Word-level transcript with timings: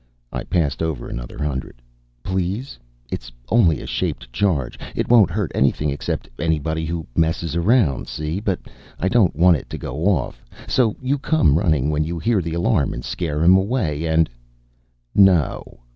I 0.33 0.43
passed 0.45 0.81
over 0.81 1.07
another 1.07 1.37
hundred. 1.37 1.79
"Please? 2.23 2.79
It's 3.11 3.31
only 3.49 3.81
a 3.81 3.85
shaped 3.85 4.33
charge. 4.33 4.79
It 4.95 5.07
won't 5.07 5.29
hurt 5.29 5.51
anything 5.53 5.91
except 5.91 6.27
anybody 6.39 6.87
who 6.87 7.05
messes 7.15 7.55
around, 7.55 8.07
see? 8.07 8.39
But 8.39 8.61
I 8.99 9.07
don't 9.09 9.35
want 9.35 9.57
it 9.57 9.69
to 9.69 9.77
go 9.77 10.07
off. 10.07 10.43
So 10.67 10.95
you 11.03 11.19
come 11.19 11.55
running 11.59 11.91
when 11.91 12.03
you 12.03 12.17
hear 12.17 12.41
the 12.41 12.55
alarm 12.55 12.95
and 12.95 13.05
scare 13.05 13.43
him 13.43 13.55
away 13.55 14.07
and" 14.07 14.27
"No!" 15.13 15.81